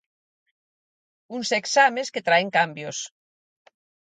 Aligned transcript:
Uns 1.39 1.51
exames 1.59 2.11
que 2.17 2.25
traen 2.31 2.51
cambios. 2.57 3.05